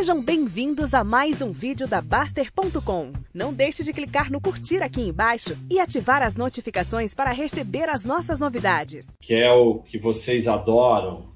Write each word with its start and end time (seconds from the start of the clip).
Sejam 0.00 0.22
bem-vindos 0.22 0.94
a 0.94 1.04
mais 1.04 1.42
um 1.42 1.52
vídeo 1.52 1.86
da 1.86 2.00
Baster.com. 2.00 3.12
Não 3.34 3.52
deixe 3.52 3.84
de 3.84 3.92
clicar 3.92 4.32
no 4.32 4.40
curtir 4.40 4.78
aqui 4.82 5.02
embaixo 5.02 5.54
e 5.68 5.78
ativar 5.78 6.22
as 6.22 6.36
notificações 6.36 7.14
para 7.14 7.32
receber 7.32 7.86
as 7.86 8.02
nossas 8.02 8.40
novidades. 8.40 9.06
Que 9.20 9.34
é 9.34 9.52
o 9.52 9.80
que 9.80 9.98
vocês 9.98 10.48
adoram, 10.48 11.26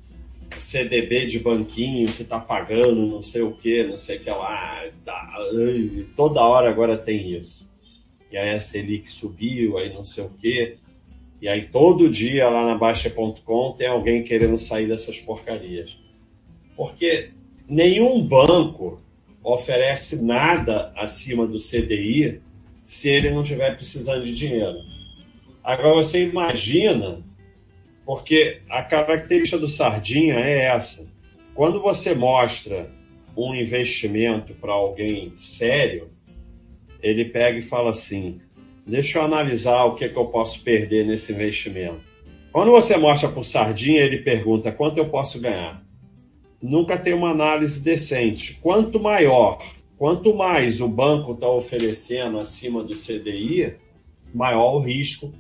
o 0.57 0.59
CDB 0.59 1.27
de 1.27 1.41
banquinho 1.41 2.11
que 2.11 2.25
tá 2.25 2.41
pagando 2.41 3.07
não 3.07 3.21
sei 3.21 3.43
o 3.43 3.53
que, 3.53 3.85
não 3.85 3.99
sei 3.99 4.17
o 4.17 4.21
que 4.21 4.31
lá. 4.31 4.83
Tá, 5.05 5.37
toda 6.17 6.41
hora 6.41 6.71
agora 6.71 6.97
tem 6.97 7.37
isso. 7.37 7.69
E 8.33 8.39
aí 8.39 8.49
a 8.49 8.61
Selic 8.63 9.13
subiu, 9.13 9.77
aí 9.77 9.93
não 9.93 10.07
sei 10.07 10.25
o 10.25 10.31
que. 10.31 10.79
E 11.39 11.47
aí 11.51 11.69
todo 11.69 12.09
dia 12.09 12.49
lá 12.49 12.65
na 12.65 12.79
Baixa.com 12.79 13.73
tem 13.73 13.89
alguém 13.89 14.25
querendo 14.25 14.57
sair 14.59 14.89
dessas 14.89 15.21
porcarias. 15.21 15.99
Porque 16.75 17.31
nenhum 17.69 18.23
banco 18.27 19.01
oferece 19.43 20.23
nada 20.23 20.91
acima 20.97 21.47
do 21.47 21.59
CDI 21.59 22.41
se 22.83 23.09
ele 23.09 23.31
não 23.31 23.43
estiver 23.43 23.75
precisando 23.77 24.25
de 24.25 24.35
dinheiro. 24.35 24.79
Agora 25.63 25.95
você 25.95 26.23
imagina, 26.23 27.23
porque 28.05 28.61
a 28.69 28.83
característica 28.83 29.59
do 29.59 29.69
Sardinha 29.69 30.35
é 30.35 30.67
essa. 30.67 31.07
Quando 31.55 31.81
você 31.81 32.15
mostra 32.15 32.91
um 33.37 33.55
investimento 33.55 34.55
para 34.55 34.73
alguém 34.73 35.33
sério, 35.37 36.11
ele 37.03 37.25
pega 37.27 37.59
e 37.59 37.63
fala 37.63 37.91
assim: 37.91 38.41
deixa 38.87 39.19
eu 39.19 39.25
analisar 39.25 39.85
o 39.85 39.95
que, 39.95 40.05
é 40.05 40.09
que 40.09 40.17
eu 40.17 40.27
posso 40.27 40.63
perder 40.63 41.07
nesse 41.07 41.33
investimento. 41.33 42.01
Quando 42.53 42.71
você 42.71 42.97
mostra 42.97 43.29
para 43.29 43.41
o 43.41 43.45
Sardinha, 43.45 44.03
ele 44.03 44.19
pergunta 44.19 44.71
quanto 44.71 44.99
eu 44.99 45.09
posso 45.09 45.41
ganhar 45.41 45.85
nunca 46.65 46.99
tem 46.99 47.13
uma 47.13 47.31
análise 47.31 47.81
decente. 47.81 48.55
Quanto 48.63 48.99
maior, 48.99 49.63
quanto 49.99 50.35
mais 50.35 50.81
o 50.81 50.89
banco 50.89 51.33
está 51.33 51.49
oferecendo 51.49 52.39
acima 52.39 52.83
do 52.83 52.95
CDI, 52.95 53.77
maior 54.35 54.77
o 54.77 54.81
risco, 54.81 55.35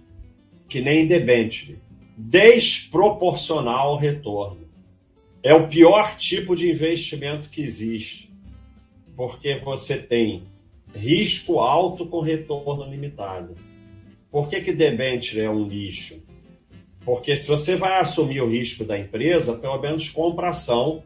que 0.68 0.82
nem 0.82 1.06
debênture. 1.06 1.78
Desproporcional 2.16 3.88
ao 3.88 3.96
retorno. 3.96 4.68
É 5.42 5.54
o 5.54 5.66
pior 5.66 6.16
tipo 6.18 6.54
de 6.54 6.70
investimento 6.70 7.48
que 7.48 7.62
existe, 7.62 8.30
porque 9.16 9.56
você 9.56 9.96
tem 9.96 10.44
risco 10.94 11.58
alto 11.58 12.06
com 12.06 12.20
retorno 12.20 12.84
limitado. 12.84 13.54
Por 14.30 14.48
que, 14.48 14.60
que 14.60 14.72
debênture 14.72 15.40
é 15.40 15.50
um 15.50 15.66
lixo? 15.66 16.22
Porque 17.04 17.34
se 17.36 17.48
você 17.48 17.76
vai 17.76 17.98
assumir 17.98 18.42
o 18.42 18.48
risco 18.48 18.84
da 18.84 18.98
empresa, 18.98 19.56
pelo 19.56 19.80
menos 19.80 20.08
compra 20.08 20.48
ação 20.48 21.02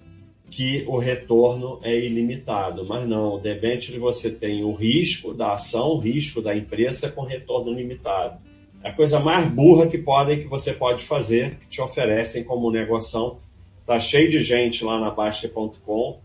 que 0.50 0.84
o 0.86 0.98
retorno 0.98 1.78
é 1.82 1.96
ilimitado. 1.96 2.84
Mas 2.84 3.06
não, 3.08 3.34
o 3.34 3.38
debênture 3.38 3.98
você 3.98 4.30
tem 4.30 4.64
o 4.64 4.72
risco 4.72 5.34
da 5.34 5.52
ação, 5.52 5.90
o 5.90 5.98
risco 5.98 6.40
da 6.40 6.56
empresa 6.56 7.10
com 7.10 7.22
retorno 7.22 7.72
limitado. 7.72 8.38
É 8.82 8.90
a 8.90 8.92
coisa 8.92 9.18
mais 9.18 9.46
burra 9.46 9.88
que 9.88 9.98
podem 9.98 10.40
que 10.40 10.46
você 10.46 10.72
pode 10.72 11.04
fazer, 11.04 11.56
que 11.56 11.66
te 11.66 11.80
oferecem 11.80 12.44
como 12.44 12.70
negociação. 12.70 13.38
Tá 13.84 13.98
cheio 13.98 14.30
de 14.30 14.40
gente 14.40 14.84
lá 14.84 15.00
na 15.00 15.10
Baixa.com, 15.10 16.20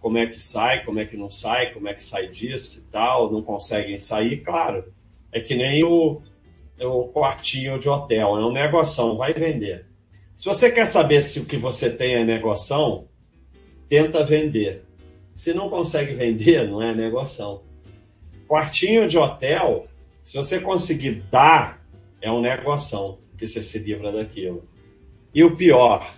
como 0.00 0.18
é 0.18 0.26
que 0.26 0.40
sai, 0.40 0.84
como 0.84 0.98
é 0.98 1.04
que 1.04 1.16
não 1.16 1.30
sai, 1.30 1.72
como 1.72 1.88
é 1.88 1.94
que 1.94 2.02
sai 2.02 2.26
disso 2.26 2.80
e 2.80 2.90
tal, 2.90 3.30
não 3.30 3.42
conseguem 3.42 3.98
sair, 3.98 4.38
claro. 4.38 4.84
É 5.30 5.40
que 5.40 5.54
nem 5.54 5.84
o, 5.84 6.20
o 6.80 7.08
quartinho 7.08 7.78
de 7.78 7.88
hotel, 7.88 8.36
é 8.36 8.44
um 8.44 8.52
negociação, 8.52 9.16
vai 9.16 9.32
vender. 9.32 9.86
Se 10.34 10.46
você 10.46 10.70
quer 10.70 10.86
saber 10.86 11.22
se 11.22 11.38
o 11.38 11.46
que 11.46 11.56
você 11.56 11.88
tem 11.88 12.14
é 12.14 12.24
negociação, 12.24 13.06
tenta 13.92 14.24
vender. 14.24 14.86
Se 15.34 15.52
não 15.52 15.68
consegue 15.68 16.14
vender, 16.14 16.66
não 16.66 16.80
é 16.80 16.94
negociação. 16.94 17.60
Quartinho 18.48 19.06
de 19.06 19.18
hotel, 19.18 19.86
se 20.22 20.34
você 20.34 20.58
conseguir 20.58 21.22
dar, 21.30 21.78
é 22.18 22.32
um 22.32 22.40
negociação, 22.40 23.18
que 23.36 23.46
você 23.46 23.60
se 23.60 23.78
livra 23.78 24.10
daquilo. 24.10 24.66
E 25.34 25.44
o 25.44 25.54
pior, 25.54 26.10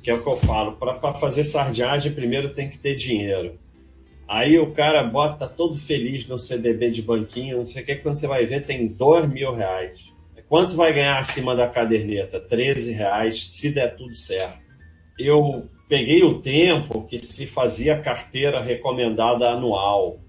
que 0.00 0.08
é 0.08 0.14
o 0.14 0.22
que 0.22 0.28
eu 0.28 0.36
falo, 0.36 0.76
para 0.76 1.12
fazer 1.12 1.42
sardinhagem, 1.42 2.12
primeiro 2.12 2.50
tem 2.50 2.70
que 2.70 2.78
ter 2.78 2.94
dinheiro. 2.94 3.58
Aí 4.28 4.56
o 4.56 4.70
cara 4.70 5.02
bota 5.02 5.48
todo 5.48 5.76
feliz 5.76 6.24
no 6.28 6.38
CDB 6.38 6.88
de 6.92 7.02
banquinho, 7.02 7.56
não 7.56 7.64
sei 7.64 7.82
o 7.82 7.84
que, 7.84 7.96
quando 7.96 8.14
você 8.14 8.28
vai 8.28 8.46
ver, 8.46 8.64
tem 8.64 8.86
dois 8.86 9.28
mil 9.28 9.52
reais. 9.52 10.12
Quanto 10.48 10.76
vai 10.76 10.92
ganhar 10.92 11.18
acima 11.18 11.56
da 11.56 11.66
caderneta? 11.68 12.38
13 12.38 12.92
reais, 12.92 13.50
se 13.50 13.72
der 13.72 13.96
tudo 13.96 14.14
certo. 14.14 14.60
Eu 15.18 15.68
peguei 15.88 16.22
o 16.22 16.40
tempo 16.40 17.04
que 17.04 17.18
se 17.18 17.46
fazia 17.46 17.98
carteira 17.98 18.60
recomendada 18.60 19.48
anual. 19.48 20.20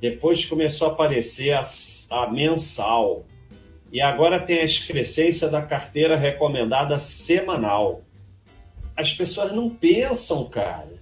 Depois 0.00 0.44
começou 0.44 0.88
a 0.88 0.92
aparecer 0.92 1.52
a, 1.52 1.62
a 2.10 2.30
mensal. 2.30 3.24
E 3.90 4.02
agora 4.02 4.38
tem 4.38 4.60
a 4.60 4.64
excrescência 4.64 5.48
da 5.48 5.62
carteira 5.62 6.14
recomendada 6.14 6.98
semanal. 6.98 8.02
As 8.94 9.12
pessoas 9.12 9.50
não 9.50 9.70
pensam, 9.70 10.44
cara. 10.44 10.92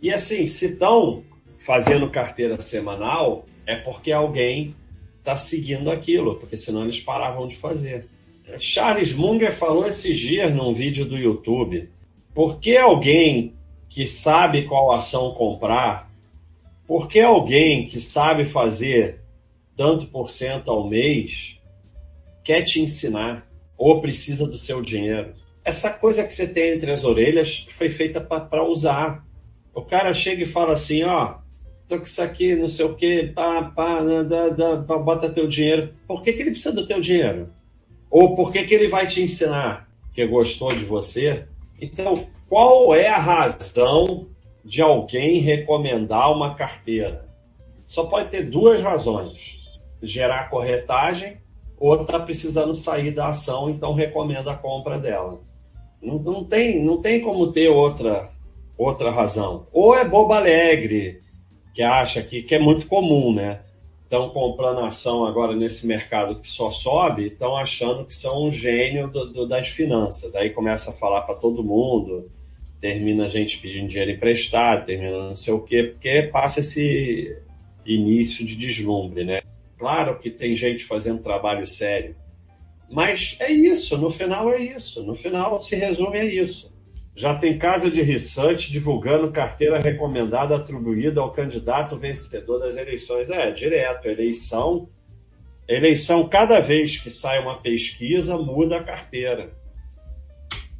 E 0.00 0.10
assim, 0.10 0.46
se 0.46 0.72
estão 0.72 1.22
fazendo 1.58 2.08
carteira 2.08 2.60
semanal, 2.62 3.44
é 3.66 3.76
porque 3.76 4.10
alguém 4.10 4.74
está 5.18 5.36
seguindo 5.36 5.90
aquilo, 5.90 6.36
porque 6.36 6.56
senão 6.56 6.84
eles 6.84 6.98
paravam 6.98 7.46
de 7.46 7.56
fazer. 7.56 8.08
Charles 8.58 9.12
Munger 9.12 9.52
falou 9.52 9.86
esses 9.86 10.18
dias 10.18 10.52
num 10.52 10.72
vídeo 10.72 11.04
do 11.04 11.18
YouTube 11.18 11.90
por 12.34 12.58
que 12.60 12.76
alguém 12.76 13.54
que 13.88 14.06
sabe 14.06 14.64
qual 14.64 14.92
ação 14.92 15.32
comprar, 15.34 16.10
por 16.86 17.08
que 17.08 17.20
alguém 17.20 17.86
que 17.86 18.00
sabe 18.00 18.44
fazer 18.44 19.20
tanto 19.76 20.06
por 20.06 20.30
cento 20.30 20.70
ao 20.70 20.88
mês 20.88 21.60
quer 22.44 22.62
te 22.62 22.80
ensinar 22.80 23.48
ou 23.76 24.00
precisa 24.00 24.46
do 24.46 24.58
seu 24.58 24.80
dinheiro? 24.80 25.34
Essa 25.64 25.92
coisa 25.92 26.24
que 26.24 26.32
você 26.32 26.46
tem 26.46 26.72
entre 26.72 26.90
as 26.90 27.04
orelhas 27.04 27.66
foi 27.70 27.88
feita 27.88 28.20
para 28.20 28.64
usar. 28.64 29.24
O 29.74 29.82
cara 29.82 30.12
chega 30.14 30.44
e 30.44 30.46
fala 30.46 30.72
assim: 30.72 31.02
ó, 31.02 31.36
tô 31.86 31.98
com 31.98 32.04
isso 32.04 32.22
aqui, 32.22 32.54
não 32.56 32.68
sei 32.68 32.86
o 32.86 32.94
quê, 32.94 33.32
pá, 33.34 33.64
pá, 33.74 34.00
dá, 34.22 34.48
dá, 34.48 34.82
pá, 34.82 34.98
bota 34.98 35.30
teu 35.30 35.46
dinheiro. 35.46 35.94
Por 36.06 36.22
que, 36.22 36.32
que 36.32 36.42
ele 36.42 36.52
precisa 36.52 36.72
do 36.72 36.86
teu 36.86 37.00
dinheiro? 37.00 37.52
Ou 38.10 38.34
por 38.34 38.52
que, 38.52 38.64
que 38.64 38.74
ele 38.74 38.88
vai 38.88 39.06
te 39.06 39.20
ensinar 39.20 39.88
que 40.12 40.26
gostou 40.26 40.74
de 40.74 40.84
você 40.84 41.46
então, 41.80 42.26
qual 42.48 42.94
é 42.94 43.08
a 43.08 43.18
razão 43.18 44.26
de 44.64 44.82
alguém 44.82 45.38
recomendar 45.40 46.32
uma 46.32 46.54
carteira? 46.54 47.28
Só 47.86 48.04
pode 48.04 48.28
ter 48.28 48.44
duas 48.44 48.82
razões: 48.82 49.58
gerar 50.02 50.50
corretagem 50.50 51.38
ou 51.78 52.02
está 52.02 52.20
precisando 52.20 52.74
sair 52.74 53.10
da 53.10 53.28
ação, 53.28 53.70
então 53.70 53.94
recomenda 53.94 54.52
a 54.52 54.56
compra 54.56 54.98
dela. 54.98 55.40
Não, 56.02 56.18
não, 56.18 56.44
tem, 56.44 56.84
não 56.84 57.00
tem 57.00 57.20
como 57.20 57.52
ter 57.52 57.68
outra, 57.68 58.30
outra 58.76 59.10
razão. 59.10 59.66
Ou 59.72 59.94
é 59.94 60.04
boba 60.04 60.36
alegre, 60.36 61.22
que 61.74 61.82
acha 61.82 62.22
que, 62.22 62.42
que 62.42 62.54
é 62.54 62.58
muito 62.58 62.86
comum, 62.86 63.32
né? 63.32 63.60
Estão 64.10 64.28
comprando 64.30 64.80
ação 64.80 65.24
agora 65.24 65.54
nesse 65.54 65.86
mercado 65.86 66.40
que 66.40 66.48
só 66.48 66.68
sobe, 66.68 67.26
estão 67.26 67.56
achando 67.56 68.04
que 68.04 68.12
são 68.12 68.44
um 68.44 68.50
gênio 68.50 69.06
do, 69.06 69.32
do, 69.32 69.46
das 69.46 69.68
finanças. 69.68 70.34
Aí 70.34 70.50
começa 70.50 70.90
a 70.90 70.92
falar 70.92 71.22
para 71.22 71.36
todo 71.36 71.62
mundo, 71.62 72.28
termina 72.80 73.26
a 73.26 73.28
gente 73.28 73.58
pedindo 73.58 73.86
dinheiro 73.86 74.10
emprestado, 74.10 74.84
termina 74.84 75.28
não 75.28 75.36
sei 75.36 75.54
o 75.54 75.60
quê, 75.60 75.84
porque 75.84 76.24
passa 76.24 76.58
esse 76.58 77.38
início 77.86 78.44
de 78.44 78.56
deslumbre, 78.56 79.24
né? 79.24 79.42
Claro 79.78 80.18
que 80.18 80.28
tem 80.28 80.56
gente 80.56 80.84
fazendo 80.84 81.22
trabalho 81.22 81.64
sério, 81.64 82.16
mas 82.90 83.36
é 83.38 83.52
isso, 83.52 83.96
no 83.96 84.10
final 84.10 84.52
é 84.52 84.60
isso, 84.60 85.04
no 85.04 85.14
final 85.14 85.60
se 85.60 85.76
resume 85.76 86.18
a 86.18 86.24
isso. 86.24 86.74
Já 87.14 87.34
tem 87.34 87.58
casa 87.58 87.90
de 87.90 88.02
research 88.02 88.70
divulgando 88.70 89.32
carteira 89.32 89.78
recomendada 89.78 90.56
atribuída 90.56 91.20
ao 91.20 91.32
candidato 91.32 91.96
vencedor 91.96 92.58
das 92.58 92.76
eleições. 92.76 93.30
É, 93.30 93.50
direto, 93.50 94.08
eleição. 94.08 94.88
Eleição, 95.68 96.28
cada 96.28 96.60
vez 96.60 96.96
que 96.96 97.10
sai 97.10 97.38
uma 97.40 97.60
pesquisa, 97.60 98.36
muda 98.36 98.78
a 98.78 98.82
carteira. 98.82 99.52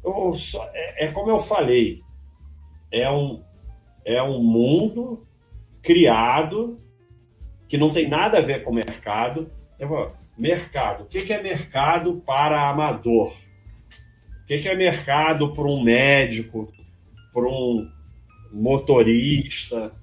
Eu, 0.03 0.35
é, 0.73 1.05
é 1.05 1.11
como 1.11 1.29
eu 1.29 1.39
falei, 1.39 2.01
é 2.91 3.09
um, 3.09 3.43
é 4.03 4.21
um 4.21 4.41
mundo 4.41 5.25
criado 5.81 6.79
que 7.67 7.77
não 7.77 7.89
tem 7.89 8.09
nada 8.09 8.39
a 8.39 8.41
ver 8.41 8.63
com 8.63 8.71
o 8.71 8.73
mercado. 8.73 9.49
Mercado. 10.37 11.03
O 11.03 11.05
que 11.05 11.31
é 11.31 11.41
mercado 11.41 12.21
para 12.25 12.69
amador? 12.69 13.33
Que, 14.51 14.59
que 14.59 14.67
é 14.67 14.75
mercado 14.75 15.53
para 15.53 15.63
um 15.63 15.81
médico, 15.81 16.73
para 17.33 17.47
um 17.47 17.89
motorista, 18.51 19.93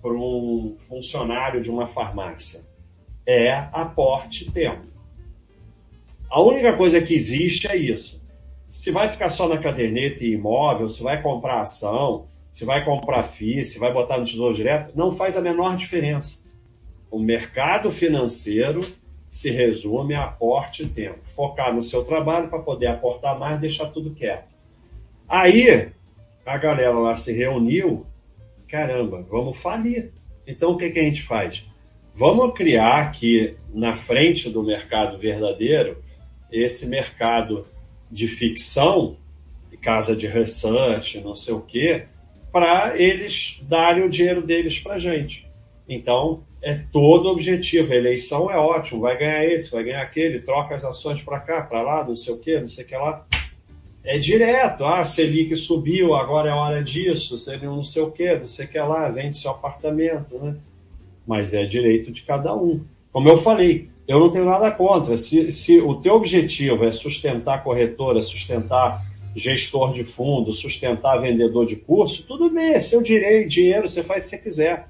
para 0.00 0.12
um 0.12 0.76
funcionário 0.88 1.60
de 1.60 1.70
uma 1.70 1.86
farmácia? 1.86 2.64
É 3.26 3.52
aporte 3.70 4.50
tempo. 4.50 4.86
A 6.30 6.40
única 6.40 6.74
coisa 6.74 7.02
que 7.02 7.12
existe 7.12 7.68
é 7.68 7.76
isso. 7.76 8.18
Se 8.66 8.90
vai 8.90 9.10
ficar 9.10 9.28
só 9.28 9.46
na 9.46 9.58
caderneta 9.58 10.24
e 10.24 10.32
imóvel, 10.32 10.88
se 10.88 11.02
vai 11.02 11.20
comprar 11.20 11.60
ação, 11.60 12.28
se 12.50 12.64
vai 12.64 12.82
comprar 12.86 13.22
FII, 13.22 13.62
se 13.62 13.78
vai 13.78 13.92
botar 13.92 14.16
no 14.16 14.24
Tesouro 14.24 14.54
Direto, 14.54 14.96
não 14.96 15.12
faz 15.12 15.36
a 15.36 15.42
menor 15.42 15.76
diferença. 15.76 16.50
O 17.10 17.18
mercado 17.18 17.90
financeiro 17.90 18.80
se 19.32 19.50
resume 19.50 20.14
a 20.14 20.24
aporte 20.24 20.82
e 20.82 20.88
tempo. 20.88 21.20
Focar 21.24 21.74
no 21.74 21.82
seu 21.82 22.04
trabalho 22.04 22.48
para 22.48 22.58
poder 22.58 22.88
aportar 22.88 23.38
mais, 23.38 23.58
deixar 23.58 23.86
tudo 23.86 24.10
quieto. 24.10 24.44
Aí, 25.26 25.88
a 26.44 26.58
galera 26.58 26.98
lá 26.98 27.16
se 27.16 27.32
reuniu, 27.32 28.04
caramba, 28.68 29.26
vamos 29.30 29.56
falir. 29.56 30.12
Então, 30.46 30.72
o 30.72 30.76
que, 30.76 30.90
que 30.90 30.98
a 30.98 31.02
gente 31.02 31.22
faz? 31.22 31.66
Vamos 32.14 32.52
criar 32.54 33.04
aqui 33.04 33.56
na 33.72 33.96
frente 33.96 34.50
do 34.50 34.62
mercado 34.62 35.16
verdadeiro 35.16 36.04
esse 36.50 36.86
mercado 36.86 37.66
de 38.10 38.28
ficção, 38.28 39.16
casa 39.80 40.14
de 40.14 40.26
research, 40.26 41.22
não 41.22 41.36
sei 41.36 41.54
o 41.54 41.62
quê, 41.62 42.04
para 42.52 43.00
eles 43.00 43.62
darem 43.66 44.04
o 44.04 44.10
dinheiro 44.10 44.42
deles 44.42 44.78
para 44.78 44.98
gente. 44.98 45.50
Então, 45.88 46.42
é 46.62 46.74
todo 46.92 47.28
objetivo. 47.28 47.92
A 47.92 47.96
eleição 47.96 48.50
é 48.50 48.56
ótimo, 48.56 49.00
vai 49.00 49.18
ganhar 49.18 49.44
esse, 49.44 49.70
vai 49.70 49.82
ganhar 49.82 50.02
aquele, 50.02 50.40
troca 50.40 50.74
as 50.74 50.84
ações 50.84 51.20
para 51.22 51.40
cá, 51.40 51.62
para 51.62 51.82
lá, 51.82 52.04
não 52.04 52.16
sei 52.16 52.32
o 52.32 52.38
quê, 52.38 52.60
não 52.60 52.68
sei 52.68 52.84
o 52.84 52.86
que 52.86 52.96
lá. 52.96 53.26
É 54.04 54.18
direto. 54.18 54.84
Ah, 54.84 55.04
Selic 55.04 55.54
subiu, 55.56 56.14
agora 56.14 56.50
é 56.50 56.52
hora 56.52 56.82
disso, 56.82 57.34
não 57.62 57.84
sei 57.84 58.02
o 58.02 58.10
quê, 58.10 58.34
não 58.34 58.48
sei 58.48 58.64
o 58.64 58.68
que 58.68 58.78
lá, 58.78 59.08
vende 59.08 59.36
seu 59.36 59.50
apartamento, 59.50 60.38
né? 60.38 60.56
Mas 61.26 61.52
é 61.52 61.64
direito 61.64 62.10
de 62.10 62.22
cada 62.22 62.54
um. 62.54 62.84
Como 63.12 63.28
eu 63.28 63.36
falei, 63.36 63.88
eu 64.08 64.18
não 64.18 64.30
tenho 64.30 64.44
nada 64.44 64.70
contra. 64.70 65.16
Se, 65.16 65.52
se 65.52 65.80
o 65.80 65.94
teu 65.94 66.14
objetivo 66.14 66.84
é 66.84 66.90
sustentar 66.90 67.62
corretora, 67.62 68.22
sustentar 68.22 69.04
gestor 69.34 69.92
de 69.92 70.04
fundo, 70.04 70.52
sustentar 70.52 71.18
vendedor 71.18 71.64
de 71.64 71.76
curso, 71.76 72.24
tudo 72.26 72.50
bem, 72.50 72.74
é 72.74 72.80
seu 72.80 73.02
direito, 73.02 73.48
dinheiro, 73.48 73.88
você 73.88 74.02
faz 74.02 74.24
se 74.24 74.30
você 74.30 74.38
quiser. 74.38 74.88